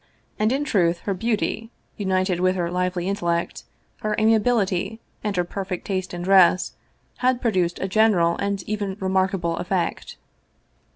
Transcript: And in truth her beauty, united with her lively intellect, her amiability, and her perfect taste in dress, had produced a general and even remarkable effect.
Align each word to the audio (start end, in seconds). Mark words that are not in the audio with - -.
And 0.39 0.51
in 0.51 0.63
truth 0.63 1.01
her 1.01 1.13
beauty, 1.13 1.69
united 1.95 2.39
with 2.39 2.55
her 2.55 2.71
lively 2.71 3.07
intellect, 3.07 3.65
her 4.01 4.15
amiability, 4.17 4.99
and 5.23 5.35
her 5.37 5.43
perfect 5.43 5.85
taste 5.85 6.11
in 6.11 6.23
dress, 6.23 6.73
had 7.17 7.39
produced 7.39 7.77
a 7.79 7.87
general 7.87 8.35
and 8.37 8.63
even 8.63 8.97
remarkable 8.99 9.57
effect. 9.57 10.17